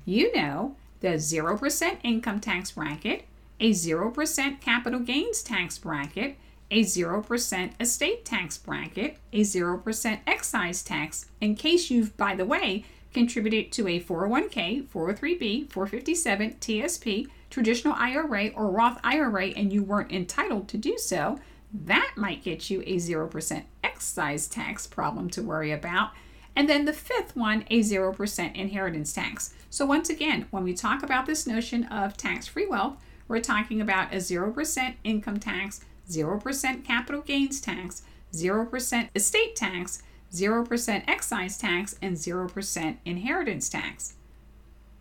You 0.06 0.34
know, 0.34 0.78
the 1.02 1.16
0% 1.16 1.98
income 2.04 2.40
tax 2.40 2.72
bracket, 2.72 3.26
a 3.60 3.72
0% 3.72 4.62
capital 4.62 5.02
gains 5.02 5.44
tax 5.44 5.78
bracket, 5.78 6.38
a 6.72 6.84
0% 6.84 7.72
estate 7.82 8.24
tax 8.24 8.58
bracket, 8.58 9.18
a 9.34 9.42
0% 9.42 10.20
excise 10.26 10.84
tax, 10.84 11.26
in 11.42 11.54
case 11.54 11.92
you've, 11.92 12.16
by 12.16 12.34
the 12.34 12.46
way, 12.46 12.86
contributed 13.14 13.74
to 13.74 13.90
a 13.90 14.00
401k, 14.00 14.88
403b, 14.88 15.70
457, 15.70 16.52
TSP, 16.62 17.28
traditional 17.50 17.94
IRA, 17.98 18.52
or 18.56 18.72
Roth 18.72 19.02
IRA 19.04 19.48
and 19.48 19.74
you 19.74 19.84
weren't 19.84 20.14
entitled 20.14 20.70
to 20.70 20.78
do 20.78 20.98
so, 20.98 21.40
that 21.74 22.14
might 22.16 22.44
get 22.44 22.70
you 22.70 22.82
a 22.82 22.96
0% 22.96 23.64
excise 23.84 24.48
tax 24.48 24.88
problem 24.88 25.30
to 25.32 25.42
worry 25.42 25.72
about. 25.72 26.12
And 26.56 26.68
then 26.68 26.86
the 26.86 26.94
fifth 26.94 27.36
one, 27.36 27.66
a 27.70 27.82
0% 27.82 28.56
inheritance 28.56 29.14
tax. 29.14 29.54
So, 29.70 29.86
once 29.86 30.10
again, 30.10 30.48
when 30.50 30.64
we 30.64 30.74
talk 30.74 31.04
about 31.04 31.26
this 31.26 31.46
notion 31.46 31.84
of 31.86 32.18
tax 32.18 32.48
free 32.48 32.66
wealth, 32.66 32.98
we're 33.28 33.42
talking 33.42 33.82
about 33.82 34.14
a 34.14 34.18
0% 34.18 34.96
income 35.04 35.40
tax, 35.40 35.82
0% 36.10 36.84
capital 36.86 37.22
gains 37.22 37.62
tax, 37.62 38.02
0% 38.34 39.10
estate 39.14 39.56
tax, 39.56 40.02
0% 40.34 41.04
excise 41.08 41.58
tax, 41.58 41.96
and 42.02 42.16
0% 42.16 42.98
inheritance 43.06 43.70
tax. 43.70 44.16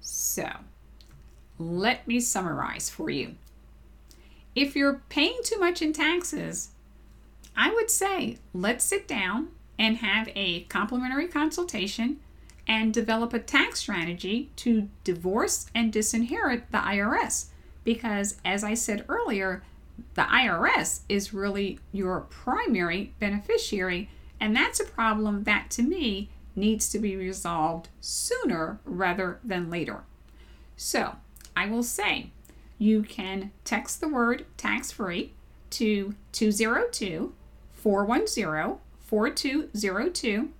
So, 0.00 0.48
let 1.58 2.06
me 2.06 2.20
summarize 2.20 2.90
for 2.90 3.08
you. 3.08 3.36
If 4.56 4.74
you're 4.74 5.02
paying 5.10 5.38
too 5.44 5.58
much 5.58 5.82
in 5.82 5.92
taxes, 5.92 6.70
I 7.54 7.74
would 7.74 7.90
say 7.90 8.38
let's 8.54 8.86
sit 8.86 9.06
down 9.06 9.48
and 9.78 9.98
have 9.98 10.30
a 10.34 10.62
complimentary 10.62 11.28
consultation 11.28 12.20
and 12.66 12.92
develop 12.92 13.34
a 13.34 13.38
tax 13.38 13.80
strategy 13.80 14.50
to 14.56 14.88
divorce 15.04 15.66
and 15.74 15.92
disinherit 15.92 16.70
the 16.70 16.78
IRS. 16.78 17.48
Because, 17.84 18.38
as 18.46 18.64
I 18.64 18.72
said 18.72 19.04
earlier, 19.10 19.62
the 20.14 20.22
IRS 20.22 21.00
is 21.06 21.34
really 21.34 21.78
your 21.92 22.20
primary 22.20 23.12
beneficiary, 23.20 24.08
and 24.40 24.56
that's 24.56 24.80
a 24.80 24.84
problem 24.84 25.44
that 25.44 25.70
to 25.72 25.82
me 25.82 26.30
needs 26.56 26.88
to 26.88 26.98
be 26.98 27.14
resolved 27.14 27.90
sooner 28.00 28.80
rather 28.86 29.38
than 29.44 29.68
later. 29.68 30.04
So, 30.78 31.16
I 31.54 31.66
will 31.66 31.82
say 31.82 32.30
you 32.78 33.02
can 33.02 33.52
text 33.64 34.00
the 34.00 34.08
word 34.08 34.44
tax 34.56 34.90
free 34.92 35.32
to 35.70 36.14
202 36.32 37.34
410 37.72 38.78
4202 38.98 40.50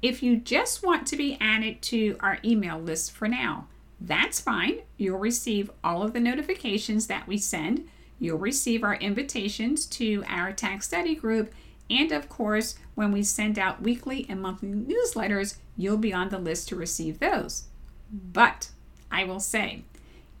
if 0.00 0.22
you 0.22 0.36
just 0.36 0.82
want 0.82 1.06
to 1.06 1.16
be 1.16 1.38
added 1.40 1.80
to 1.80 2.16
our 2.20 2.38
email 2.44 2.78
list 2.78 3.12
for 3.12 3.28
now. 3.28 3.68
That's 4.00 4.40
fine. 4.40 4.80
You'll 4.96 5.18
receive 5.18 5.70
all 5.84 6.02
of 6.02 6.12
the 6.12 6.20
notifications 6.20 7.06
that 7.06 7.28
we 7.28 7.38
send. 7.38 7.88
You'll 8.18 8.38
receive 8.38 8.82
our 8.82 8.96
invitations 8.96 9.86
to 9.86 10.24
our 10.26 10.52
tax 10.52 10.86
study 10.86 11.14
group. 11.14 11.52
And 11.88 12.10
of 12.10 12.28
course, 12.28 12.76
when 12.96 13.12
we 13.12 13.22
send 13.22 13.58
out 13.58 13.82
weekly 13.82 14.26
and 14.28 14.42
monthly 14.42 14.70
newsletters, 14.70 15.56
you'll 15.76 15.98
be 15.98 16.12
on 16.12 16.30
the 16.30 16.38
list 16.38 16.68
to 16.68 16.76
receive 16.76 17.20
those. 17.20 17.64
But 18.10 18.70
I 19.10 19.24
will 19.24 19.40
say, 19.40 19.84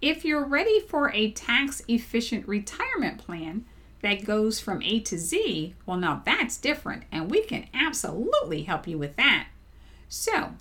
if 0.02 0.24
you're 0.24 0.44
ready 0.44 0.80
for 0.80 1.10
a 1.12 1.30
tax 1.30 1.80
efficient 1.88 2.46
retirement 2.46 3.18
plan, 3.18 3.64
that 4.02 4.24
goes 4.24 4.58
from 4.58 4.82
A 4.82 4.98
to 5.00 5.16
Z, 5.16 5.74
well, 5.86 5.96
now 5.96 6.22
that's 6.24 6.56
different, 6.56 7.04
and 7.12 7.30
we 7.30 7.42
can 7.44 7.66
absolutely 7.72 8.64
help 8.64 8.88
you 8.88 8.98
with 8.98 9.14
that. 9.16 9.46
So, 10.08 10.54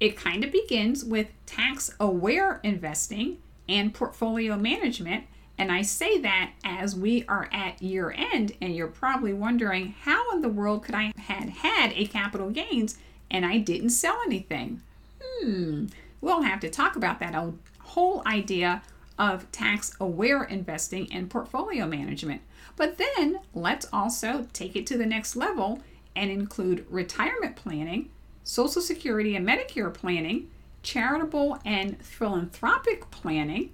it 0.00 0.16
kind 0.16 0.42
of 0.42 0.50
begins 0.50 1.04
with 1.04 1.28
tax 1.44 1.94
aware 2.00 2.58
investing 2.62 3.36
and 3.68 3.94
portfolio 3.94 4.56
management. 4.56 5.24
And 5.58 5.70
I 5.70 5.82
say 5.82 6.18
that 6.20 6.52
as 6.64 6.96
we 6.96 7.24
are 7.26 7.48
at 7.52 7.82
year 7.82 8.14
end, 8.16 8.52
and 8.60 8.74
you're 8.74 8.88
probably 8.88 9.32
wondering 9.32 9.94
how 10.02 10.32
in 10.32 10.40
the 10.40 10.48
world 10.48 10.84
could 10.84 10.94
I 10.94 11.12
had 11.18 11.50
had 11.50 11.92
a 11.94 12.06
capital 12.06 12.50
gains 12.50 12.98
and 13.30 13.44
I 13.44 13.58
didn't 13.58 13.90
sell 13.90 14.18
anything? 14.26 14.82
Hmm, 15.22 15.86
we'll 16.20 16.42
have 16.42 16.60
to 16.60 16.70
talk 16.70 16.96
about 16.96 17.20
that 17.20 17.34
whole 17.80 18.22
idea 18.26 18.82
of 19.18 19.50
tax 19.52 19.96
aware 20.00 20.44
investing 20.44 21.10
and 21.12 21.30
portfolio 21.30 21.86
management. 21.86 22.42
But 22.76 22.98
then 22.98 23.40
let's 23.54 23.86
also 23.92 24.46
take 24.52 24.76
it 24.76 24.86
to 24.88 24.98
the 24.98 25.06
next 25.06 25.36
level 25.36 25.80
and 26.14 26.30
include 26.30 26.86
retirement 26.90 27.56
planning, 27.56 28.10
Social 28.44 28.82
Security 28.82 29.34
and 29.36 29.46
Medicare 29.46 29.92
planning, 29.92 30.50
charitable 30.82 31.58
and 31.64 32.00
philanthropic 32.04 33.10
planning. 33.10 33.72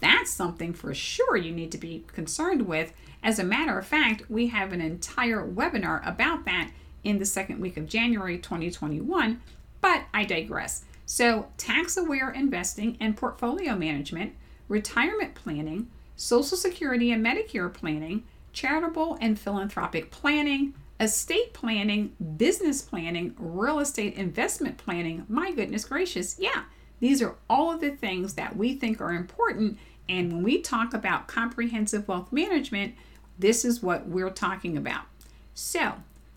That's 0.00 0.30
something 0.30 0.72
for 0.72 0.94
sure 0.94 1.36
you 1.36 1.52
need 1.52 1.72
to 1.72 1.78
be 1.78 2.04
concerned 2.06 2.66
with. 2.66 2.92
As 3.22 3.38
a 3.38 3.44
matter 3.44 3.78
of 3.78 3.86
fact, 3.86 4.30
we 4.30 4.48
have 4.48 4.72
an 4.72 4.80
entire 4.80 5.46
webinar 5.46 6.06
about 6.06 6.44
that 6.44 6.70
in 7.04 7.18
the 7.18 7.26
second 7.26 7.60
week 7.60 7.76
of 7.76 7.88
January 7.88 8.38
2021, 8.38 9.40
but 9.80 10.04
I 10.14 10.24
digress. 10.24 10.84
So, 11.10 11.46
tax 11.56 11.96
aware 11.96 12.28
investing 12.28 12.98
and 13.00 13.16
portfolio 13.16 13.74
management, 13.74 14.34
retirement 14.68 15.34
planning, 15.34 15.88
Social 16.16 16.58
Security 16.58 17.10
and 17.10 17.24
Medicare 17.24 17.72
planning, 17.72 18.24
charitable 18.52 19.16
and 19.18 19.40
philanthropic 19.40 20.10
planning, 20.10 20.74
estate 21.00 21.54
planning, 21.54 22.14
business 22.36 22.82
planning, 22.82 23.34
real 23.38 23.78
estate 23.78 24.16
investment 24.16 24.76
planning. 24.76 25.24
My 25.30 25.50
goodness 25.50 25.86
gracious, 25.86 26.38
yeah, 26.38 26.64
these 27.00 27.22
are 27.22 27.36
all 27.48 27.72
of 27.72 27.80
the 27.80 27.92
things 27.92 28.34
that 28.34 28.54
we 28.54 28.74
think 28.74 29.00
are 29.00 29.14
important. 29.14 29.78
And 30.10 30.30
when 30.30 30.42
we 30.42 30.60
talk 30.60 30.92
about 30.92 31.26
comprehensive 31.26 32.06
wealth 32.06 32.30
management, 32.30 32.94
this 33.38 33.64
is 33.64 33.82
what 33.82 34.06
we're 34.06 34.28
talking 34.28 34.76
about. 34.76 35.06
So, 35.54 35.94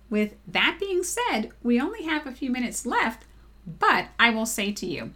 with 0.09 0.35
that 0.47 0.77
being 0.79 1.03
said, 1.03 1.51
we 1.61 1.81
only 1.81 2.03
have 2.03 2.25
a 2.25 2.31
few 2.31 2.49
minutes 2.49 2.85
left, 2.85 3.25
but 3.79 4.07
I 4.19 4.29
will 4.29 4.45
say 4.45 4.71
to 4.71 4.85
you 4.85 5.11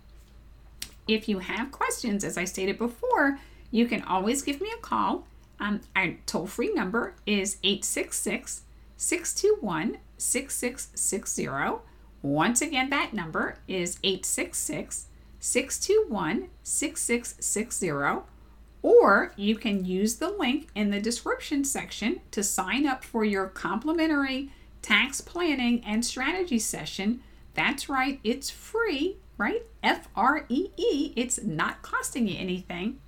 if 1.07 1.29
you 1.29 1.39
have 1.39 1.71
questions, 1.71 2.23
as 2.23 2.37
I 2.37 2.45
stated 2.45 2.77
before, 2.77 3.39
you 3.71 3.87
can 3.87 4.01
always 4.03 4.41
give 4.41 4.59
me 4.59 4.69
a 4.75 4.81
call 4.81 5.25
um, 5.59 5.81
our 5.95 6.15
toll 6.25 6.47
free 6.47 6.73
number 6.73 7.15
is 7.25 7.57
866 7.63 8.63
621 8.97 9.97
6660. 10.17 11.81
Once 12.21 12.61
again, 12.61 12.89
that 12.89 13.13
number 13.13 13.57
is 13.67 13.99
866 14.03 15.07
621 15.39 16.49
6660. 16.63 18.23
Or 18.81 19.33
you 19.35 19.55
can 19.55 19.85
use 19.85 20.15
the 20.15 20.29
link 20.29 20.69
in 20.75 20.91
the 20.91 20.99
description 20.99 21.63
section 21.63 22.21
to 22.31 22.43
sign 22.43 22.85
up 22.85 23.03
for 23.03 23.23
your 23.23 23.47
complimentary 23.47 24.51
tax 24.81 25.21
planning 25.21 25.83
and 25.83 26.05
strategy 26.05 26.59
session. 26.59 27.21
That's 27.55 27.89
right, 27.89 28.19
it's 28.23 28.49
free, 28.49 29.17
right? 29.37 29.63
F 29.81 30.07
R 30.15 30.45
E 30.49 30.69
E. 30.77 31.13
It's 31.15 31.41
not 31.41 31.81
costing 31.81 32.27
you 32.27 32.37
anything. 32.37 32.99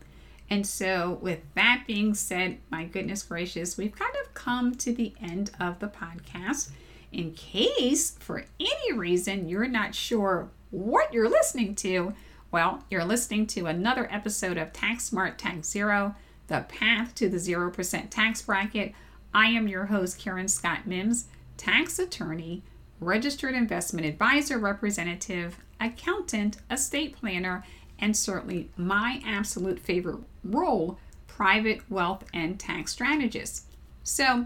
And 0.50 0.66
so, 0.66 1.20
with 1.22 1.42
that 1.56 1.84
being 1.86 2.14
said, 2.14 2.60
my 2.70 2.86
goodness 2.86 3.24
gracious, 3.24 3.78
we've 3.78 3.96
kind 3.96 4.16
of 4.24 4.34
come 4.34 4.76
to 4.76 4.94
the 4.94 5.14
end 5.22 5.52
of 5.60 5.80
the 5.80 5.90
podcast. 5.90 6.70
In 7.12 7.34
case 7.34 8.12
for 8.20 8.46
any 8.60 8.94
reason 8.94 9.50
you're 9.50 9.68
not 9.68 9.94
sure 9.94 10.50
what 10.72 11.14
you're 11.14 11.30
listening 11.30 11.76
to, 11.76 12.14
well, 12.52 12.84
you're 12.90 13.06
listening 13.06 13.46
to 13.48 13.66
another 13.66 14.08
episode 14.10 14.58
of 14.58 14.72
Tax 14.72 15.04
Smart 15.04 15.38
Tax 15.38 15.68
Zero, 15.70 16.16
the 16.48 16.66
path 16.70 17.14
to 17.16 17.28
the 17.28 17.38
0% 17.38 18.10
tax 18.10 18.42
bracket. 18.42 18.94
I 19.34 19.48
am 19.48 19.68
your 19.68 19.88
host, 19.88 20.18
Karen 20.18 20.48
Scott 20.48 20.88
Mims, 20.88 21.26
tax 21.58 22.00
attorney, 22.00 22.64
registered 23.00 23.54
investment 23.54 24.06
advisor 24.06 24.58
representative, 24.58 25.58
accountant, 25.80 26.58
estate 26.72 27.16
planner, 27.16 27.64
and 28.00 28.16
certainly 28.16 28.70
my 28.78 29.22
absolute 29.26 29.80
favorite 29.80 30.20
role 30.44 31.00
private 31.28 31.82
wealth 31.90 32.24
and 32.34 32.60
tax 32.60 32.92
strategist. 32.92 33.66
So, 34.02 34.46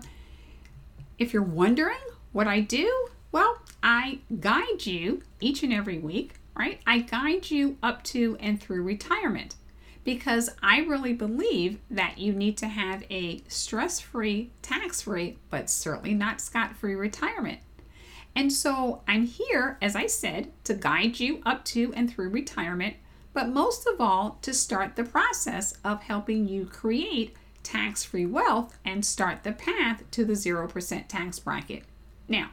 if 1.17 1.31
you're 1.31 1.41
wondering 1.41 2.01
what 2.33 2.47
I 2.47 2.59
do, 2.59 3.07
well, 3.31 3.61
I 3.81 4.19
guide 4.39 4.85
you 4.85 5.21
each 5.39 5.63
and 5.63 5.71
every 5.71 5.99
week, 5.99 6.33
right? 6.53 6.81
I 6.85 6.99
guide 6.99 7.49
you 7.49 7.77
up 7.81 8.03
to 8.05 8.35
and 8.41 8.61
through 8.61 8.83
retirement 8.83 9.55
because 10.03 10.49
I 10.61 10.79
really 10.79 11.13
believe 11.13 11.79
that 11.89 12.17
you 12.17 12.33
need 12.33 12.57
to 12.57 12.67
have 12.67 13.03
a 13.09 13.43
stress 13.47 13.99
free, 13.99 14.51
tax 14.61 15.03
free, 15.03 15.37
but 15.49 15.69
certainly 15.69 16.13
not 16.13 16.41
scot 16.41 16.75
free 16.75 16.95
retirement. 16.95 17.59
And 18.35 18.51
so 18.51 19.01
I'm 19.07 19.25
here, 19.25 19.77
as 19.81 19.95
I 19.95 20.07
said, 20.07 20.51
to 20.63 20.73
guide 20.73 21.19
you 21.19 21.41
up 21.45 21.65
to 21.65 21.93
and 21.95 22.09
through 22.09 22.29
retirement, 22.29 22.95
but 23.33 23.49
most 23.49 23.87
of 23.87 23.99
all, 23.99 24.37
to 24.41 24.53
start 24.53 24.95
the 24.95 25.03
process 25.03 25.73
of 25.83 26.03
helping 26.03 26.47
you 26.47 26.65
create 26.65 27.35
tax 27.63 28.03
free 28.03 28.25
wealth 28.25 28.77
and 28.83 29.05
start 29.05 29.43
the 29.43 29.51
path 29.51 30.03
to 30.11 30.25
the 30.25 30.33
0% 30.33 31.07
tax 31.07 31.39
bracket. 31.39 31.83
Now, 32.27 32.51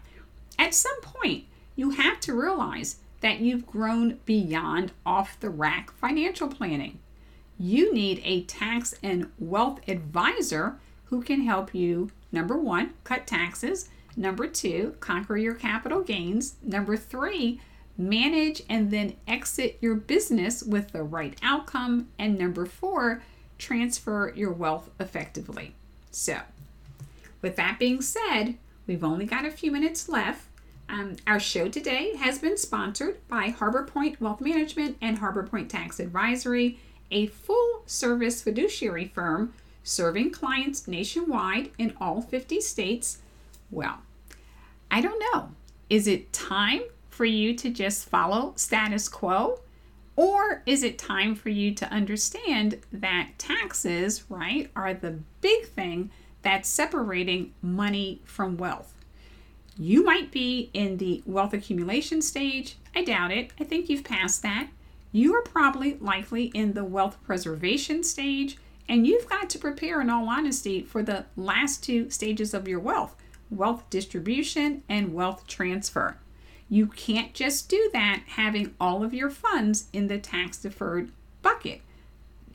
at 0.58 0.74
some 0.74 1.00
point, 1.00 1.44
you 1.76 1.90
have 1.90 2.20
to 2.20 2.34
realize 2.34 2.96
that 3.20 3.40
you've 3.40 3.66
grown 3.66 4.18
beyond 4.24 4.92
off 5.04 5.38
the 5.40 5.50
rack 5.50 5.92
financial 5.92 6.48
planning. 6.48 6.98
You 7.58 7.92
need 7.92 8.20
a 8.24 8.42
tax 8.44 8.94
and 9.02 9.30
wealth 9.38 9.80
advisor 9.88 10.78
who 11.06 11.22
can 11.22 11.42
help 11.42 11.74
you, 11.74 12.10
number 12.30 12.56
one, 12.56 12.94
cut 13.02 13.26
taxes, 13.26 13.88
number 14.18 14.46
two, 14.46 14.96
conquer 15.00 15.36
your 15.36 15.54
capital 15.54 16.02
gains, 16.02 16.56
number 16.62 16.96
three, 16.96 17.60
manage 17.96 18.62
and 18.68 18.90
then 18.90 19.16
exit 19.26 19.78
your 19.80 19.94
business 19.94 20.62
with 20.62 20.92
the 20.92 21.02
right 21.02 21.36
outcome, 21.42 22.08
and 22.18 22.38
number 22.38 22.66
four, 22.66 23.22
transfer 23.58 24.32
your 24.34 24.52
wealth 24.52 24.90
effectively. 25.00 25.74
So, 26.10 26.40
with 27.42 27.56
that 27.56 27.78
being 27.78 28.00
said, 28.00 28.56
we've 28.86 29.04
only 29.04 29.24
got 29.24 29.44
a 29.44 29.50
few 29.50 29.70
minutes 29.70 30.08
left. 30.08 30.46
Um, 30.88 31.16
our 31.26 31.40
show 31.40 31.68
today 31.68 32.16
has 32.16 32.38
been 32.38 32.56
sponsored 32.56 33.18
by 33.28 33.48
Harbor 33.48 33.84
Point 33.84 34.20
Wealth 34.20 34.40
Management 34.40 34.96
and 35.02 35.18
Harbor 35.18 35.42
Point 35.42 35.70
Tax 35.70 36.00
Advisory, 36.00 36.78
a 37.10 37.26
full 37.26 37.82
service 37.86 38.42
fiduciary 38.42 39.06
firm 39.06 39.52
serving 39.82 40.30
clients 40.30 40.86
nationwide 40.88 41.70
in 41.78 41.94
all 42.00 42.20
50 42.20 42.60
states. 42.60 43.18
Well, 43.70 44.00
I 44.90 45.00
don't 45.00 45.22
know. 45.32 45.50
Is 45.90 46.06
it 46.06 46.32
time 46.32 46.82
for 47.08 47.24
you 47.24 47.54
to 47.56 47.70
just 47.70 48.08
follow 48.08 48.52
status 48.56 49.08
quo? 49.08 49.60
Or 50.16 50.62
is 50.66 50.82
it 50.82 50.98
time 50.98 51.34
for 51.34 51.48
you 51.48 51.74
to 51.74 51.92
understand 51.92 52.80
that 52.92 53.30
taxes, 53.38 54.24
right, 54.28 54.70
are 54.74 54.92
the 54.92 55.18
big 55.40 55.66
thing 55.66 56.10
that's 56.42 56.68
separating 56.68 57.54
money 57.62 58.20
from 58.24 58.56
wealth? 58.56 58.94
You 59.76 60.04
might 60.04 60.32
be 60.32 60.70
in 60.74 60.96
the 60.96 61.22
wealth 61.24 61.52
accumulation 61.52 62.20
stage. 62.20 62.78
I 62.96 63.04
doubt 63.04 63.30
it. 63.30 63.52
I 63.60 63.64
think 63.64 63.88
you've 63.88 64.02
passed 64.02 64.42
that. 64.42 64.68
You 65.12 65.34
are 65.36 65.42
probably 65.42 65.94
likely 66.00 66.46
in 66.46 66.72
the 66.72 66.84
wealth 66.84 67.16
preservation 67.22 68.02
stage, 68.02 68.58
and 68.88 69.06
you've 69.06 69.28
got 69.28 69.48
to 69.50 69.58
prepare, 69.58 70.00
in 70.00 70.10
all 70.10 70.28
honesty, 70.28 70.82
for 70.82 71.02
the 71.02 71.26
last 71.36 71.84
two 71.84 72.10
stages 72.10 72.54
of 72.54 72.66
your 72.66 72.80
wealth 72.80 73.14
wealth 73.50 73.88
distribution 73.90 74.82
and 74.88 75.14
wealth 75.14 75.46
transfer. 75.46 76.16
You 76.68 76.86
can't 76.86 77.32
just 77.32 77.68
do 77.68 77.90
that 77.92 78.22
having 78.26 78.74
all 78.80 79.02
of 79.02 79.14
your 79.14 79.30
funds 79.30 79.88
in 79.92 80.08
the 80.08 80.18
tax 80.18 80.58
deferred 80.58 81.10
bucket. 81.42 81.80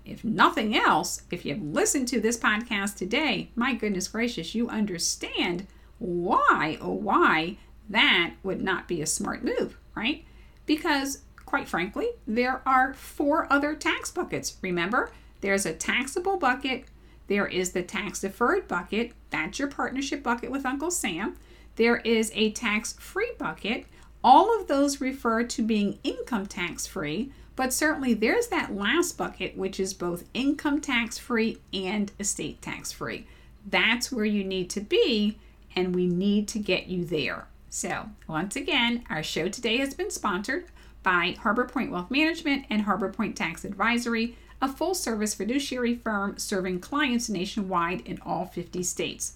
If 0.06 0.24
nothing 0.24 0.76
else, 0.76 1.24
if 1.32 1.46
you've 1.46 1.64
listened 1.64 2.08
to 2.10 2.20
this 2.20 2.38
podcast 2.38 2.96
today, 2.96 3.50
my 3.56 3.74
goodness 3.74 4.10
gracious, 4.10 4.54
you 4.54 4.70
understand 4.70 5.66
why, 5.98 6.78
oh, 6.82 6.92
why 6.92 7.58
that 7.90 8.34
would 8.44 8.62
not 8.62 8.88
be 8.88 9.02
a 9.02 9.06
smart 9.06 9.44
move, 9.44 9.78
right? 9.96 10.26
Because, 10.66 11.24
quite 11.46 11.68
frankly, 11.68 12.10
there 12.28 12.62
are 12.66 12.94
four 12.94 13.52
other 13.52 13.76
tax 13.76 14.12
buckets. 14.12 14.58
Remember, 14.62 15.12
there's 15.42 15.66
a 15.66 15.74
taxable 15.74 16.38
bucket, 16.38 16.86
there 17.28 17.48
is 17.48 17.72
the 17.72 17.84
tax 17.84 18.22
deferred 18.22 18.68
bucket, 18.68 19.14
that's 19.30 19.60
your 19.60 19.68
partnership 19.68 20.24
bucket 20.24 20.52
with 20.52 20.66
Uncle 20.66 20.92
Sam. 20.92 21.36
There 21.76 21.98
is 21.98 22.32
a 22.36 22.52
tax 22.52 22.94
free 22.94 23.32
bucket. 23.38 23.86
All 24.24 24.58
of 24.60 24.68
those 24.68 25.02
refer 25.02 25.44
to 25.44 25.62
being 25.62 26.00
income 26.04 26.46
tax 26.46 26.86
free, 26.86 27.32
but 27.56 27.74
certainly 27.74 28.14
there's 28.14 28.48
that 28.48 28.76
last 28.76 29.18
bucket, 29.18 29.58
which 29.58 29.80
is 29.80 29.94
both 29.94 30.26
income 30.34 30.82
tax 30.82 31.18
free 31.18 31.60
and 31.74 32.12
estate 32.20 32.62
tax 32.62 32.92
free. 32.92 33.28
That's 33.66 34.12
where 34.12 34.26
you 34.26 34.44
need 34.44 34.70
to 34.72 34.82
be 34.82 35.40
and 35.76 35.96
we 35.96 36.08
need 36.08 36.48
to 36.50 36.60
get 36.60 36.88
you 36.88 37.04
there. 37.06 37.48
So, 37.70 38.10
once 38.28 38.56
again, 38.56 39.04
our 39.10 39.24
show 39.24 39.50
today 39.50 39.78
has 39.78 39.96
been 39.96 40.12
sponsored 40.12 40.66
by 41.02 41.36
Harbor 41.42 41.66
Point 41.66 41.92
Wealth 41.92 42.12
Management 42.12 42.66
and 42.70 42.84
Harbor 42.84 43.10
Point 43.10 43.36
Tax 43.36 43.66
Advisory, 43.66 44.38
a 44.64 44.68
full 44.70 44.96
service 44.96 45.34
fiduciary 45.34 45.94
firm 45.94 46.38
serving 46.38 46.80
clients 46.80 47.28
nationwide 47.28 48.00
in 48.08 48.18
all 48.26 48.46
50 48.46 48.82
states. 48.82 49.34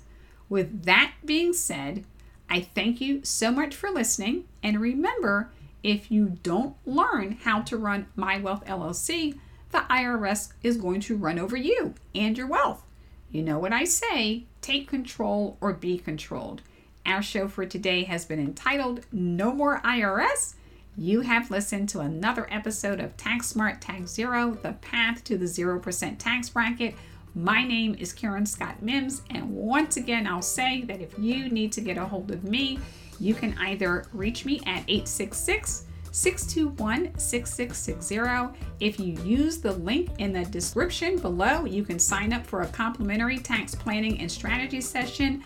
With 0.48 0.84
that 0.86 1.16
being 1.26 1.52
said, 1.52 2.06
I 2.50 2.62
thank 2.62 3.02
you 3.02 3.26
so 3.26 3.52
much 3.52 3.76
for 3.76 3.90
listening. 3.90 4.46
And 4.63 4.80
remember, 4.80 5.52
if 5.84 6.10
you 6.10 6.38
don't 6.44 6.78
learn 6.86 7.34
how 7.44 7.60
to 7.63 7.76
run 7.76 8.08
My 8.16 8.40
Wealth 8.40 8.63
LLC, 8.66 9.38
the 9.72 9.80
IRS 9.90 10.54
is 10.63 10.78
going 10.78 11.02
to 11.02 11.18
run 11.18 11.38
over 11.38 11.58
you 11.58 11.94
and 12.16 12.38
your 12.38 12.48
wealth. 12.48 12.84
You 13.30 13.44
know 13.44 13.60
what 13.60 13.74
I 13.74 13.84
say 13.84 14.46
take 14.62 14.88
control 14.88 15.58
or 15.60 15.74
be 15.74 15.98
controlled. 15.98 16.62
Our 17.06 17.22
show 17.22 17.50
for 17.50 17.66
today 17.66 18.06
has 18.06 18.24
been 18.24 18.40
entitled 18.40 19.02
No 19.12 19.54
More 19.54 19.82
IRS. 19.82 20.54
You 21.00 21.22
have 21.22 21.52
listened 21.52 21.90
to 21.90 22.00
another 22.00 22.48
episode 22.50 23.00
of 23.00 23.16
Tax 23.18 23.46
Smart 23.46 23.82
Tax 23.82 24.10
Zero, 24.10 24.58
the 24.64 24.74
path 24.74 25.24
to 25.26 25.38
the 25.38 25.46
0% 25.46 26.18
tax 26.18 26.50
bracket. 26.50 26.96
My 27.36 27.64
name 27.64 27.94
is 28.00 28.12
Karen 28.12 28.48
Scott 28.48 28.82
Mims, 28.82 29.22
and 29.30 29.48
once 29.48 29.98
again, 29.98 30.26
I'll 30.26 30.42
say 30.42 30.82
that 30.86 31.00
if 31.00 31.14
you 31.20 31.50
need 31.50 31.72
to 31.74 31.82
get 31.82 32.00
a 32.00 32.06
hold 32.06 32.32
of 32.32 32.44
me, 32.44 32.80
you 33.20 33.36
can 33.36 33.56
either 33.60 34.08
reach 34.12 34.44
me 34.44 34.58
at 34.66 34.84
866 34.88 35.86
621 36.12 37.16
6660. 37.20 38.60
If 38.80 39.00
you 39.00 39.22
use 39.24 39.60
the 39.60 39.74
link 39.74 40.10
in 40.18 40.34
the 40.34 40.46
description 40.46 41.20
below, 41.20 41.66
you 41.66 41.84
can 41.84 42.00
sign 42.00 42.34
up 42.34 42.48
for 42.48 42.64
a 42.64 42.68
complimentary 42.70 43.38
tax 43.38 43.76
planning 43.76 44.20
and 44.20 44.32
strategy 44.32 44.82
session. 44.82 45.44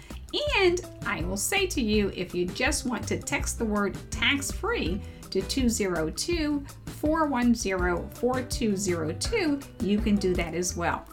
And 0.59 0.79
I 1.05 1.23
will 1.23 1.35
say 1.35 1.67
to 1.67 1.81
you 1.81 2.09
if 2.15 2.33
you 2.33 2.45
just 2.45 2.85
want 2.85 3.05
to 3.09 3.17
text 3.17 3.57
the 3.57 3.65
word 3.65 3.97
tax 4.11 4.49
free 4.49 5.01
to 5.31 5.41
202 5.41 6.65
410 6.85 8.09
4202, 8.09 9.59
you 9.85 9.99
can 9.99 10.15
do 10.15 10.33
that 10.35 10.53
as 10.53 10.75
well. 10.77 11.05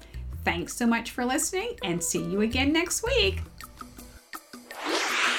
Thanks 0.44 0.74
so 0.74 0.86
much 0.86 1.10
for 1.10 1.24
listening 1.24 1.76
and 1.82 2.02
see 2.02 2.22
you 2.22 2.42
again 2.42 2.72
next 2.72 3.02
week. 3.02 3.42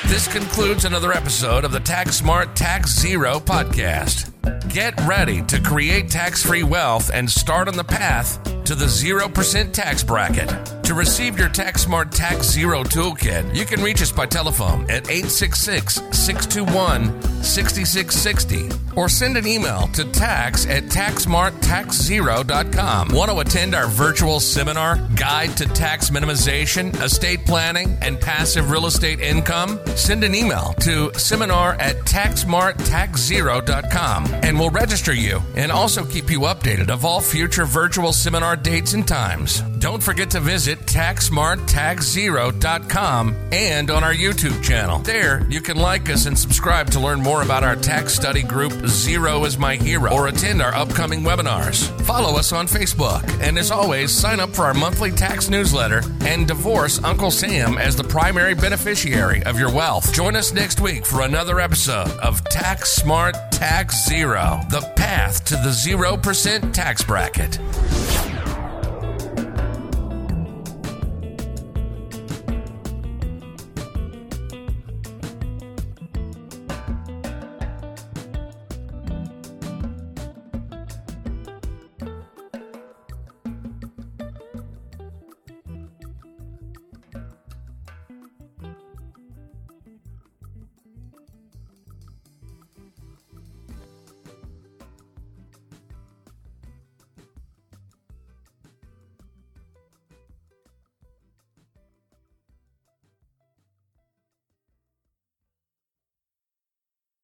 This 0.08 0.28
concludes 0.28 0.86
another 0.86 1.12
episode 1.12 1.65
of 1.65 1.72
the 1.72 1.80
Tax 1.80 2.15
Smart 2.15 2.56
Tax 2.56 2.98
Zero 2.98 3.39
podcast. 3.39 4.32
Get 4.74 5.00
ready 5.02 5.42
to 5.44 5.60
create 5.62 6.10
tax 6.10 6.44
free 6.44 6.63
wealth 6.63 7.12
and 7.13 7.30
start 7.30 7.68
on 7.68 7.76
the 7.76 7.84
path 7.84 8.44
to 8.63 8.76
the 8.76 8.86
0% 8.86 9.74
tax 9.74 10.04
bracket. 10.04 10.79
To 10.89 10.95
receive 10.95 11.38
your 11.38 11.49
Tax 11.49 11.84
Smart 11.84 12.12
Tax 12.12 12.49
Zero 12.49 12.84
toolkit, 12.84 13.56
you 13.56 13.63
can 13.63 13.84
reach 13.84 14.02
us 14.02 14.12
by 14.12 14.25
telephone 14.25 14.89
at 14.89 15.08
866 15.08 16.02
621 16.12 17.43
6660 17.43 18.69
or 18.95 19.08
send 19.08 19.38
an 19.38 19.45
email 19.45 19.86
to 19.89 20.04
tax 20.06 20.65
at 20.65 20.86
taxsmarttaxzero.com. 20.86 23.10
Want 23.10 23.30
to 23.30 23.38
attend 23.38 23.75
our 23.75 23.86
virtual 23.86 24.39
seminar, 24.39 24.95
Guide 25.15 25.56
to 25.58 25.67
Tax 25.67 26.10
Minimization, 26.10 26.99
Estate 27.04 27.45
Planning, 27.45 27.95
and 28.02 28.19
Passive 28.19 28.71
Real 28.71 28.88
Estate 28.88 29.19
Income? 29.19 29.80
Send 29.95 30.23
an 30.23 30.34
email 30.34 30.73
to 30.80 31.13
seminar 31.13 31.75
at 31.75 31.97
taxsmarttaxzero.com 31.97 34.25
and 34.41 34.60
we'll 34.60 34.71
register 34.71 35.13
you 35.13 35.39
and 35.56 35.71
also 35.71 36.04
keep 36.04 36.32
you 36.32 36.39
updated 36.39 36.89
of 36.89 37.06
all 37.06 37.21
future 37.21 37.65
virtual 37.65 38.12
seminar 38.12 38.56
dates 38.56 38.95
and 38.95 39.08
times. 39.08 39.62
Don't 39.80 40.04
forget 40.04 40.30
to 40.32 40.42
visit 40.42 40.80
taxsmarttaxzero.com 40.80 43.36
and 43.54 43.89
on 43.89 44.04
our 44.04 44.13
YouTube 44.13 44.62
channel. 44.62 45.00
There, 45.00 45.48
you 45.50 45.62
can 45.62 45.78
like 45.78 46.10
us 46.10 46.26
and 46.26 46.38
subscribe 46.38 46.89
to 46.92 47.00
learn 47.00 47.22
more 47.22 47.44
about 47.44 47.63
our 47.63 47.78
tax 47.78 48.13
study 48.13 48.44
group 48.44 48.74
Zero 48.88 49.46
is 49.46 49.58
My 49.58 49.78
Hero 49.78 50.12
or 50.12 50.28
attend 50.28 50.62
our 50.62 50.76
upcoming 50.76 51.22
webinars. 51.22 51.89
Follow 52.02 52.38
us 52.38 52.52
on 52.52 52.68
Facebook 52.68 53.24
and 53.42 53.58
as 53.58 53.72
always, 53.72 54.12
sign 54.12 54.42
up 54.42 54.50
for 54.50 54.63
our 54.63 54.74
monthly 54.74 55.12
tax 55.12 55.50
newsletter 55.50 56.02
and 56.26 56.46
divorce 56.46 57.02
Uncle 57.06 57.32
Sam 57.32 57.78
as 57.78 57.96
the 57.96 58.04
primary 58.04 58.56
beneficiary 58.56 59.42
of 59.44 59.58
your 59.58 59.72
wealth. 59.72 60.12
Join 60.13 60.36
us 60.36 60.52
next 60.52 60.82
week 60.82 61.06
for 61.06 61.22
another 61.22 61.62
episode 61.62 62.10
of 62.18 62.44
Tax 62.50 62.92
Smart 62.92 63.38
Tax 63.54 64.06
Zero, 64.06 64.60
the 64.72 64.82
path 64.98 65.46
to 65.46 65.56
the 65.56 65.70
0% 65.70 66.74
tax 66.74 67.02
bracket. 67.02 67.58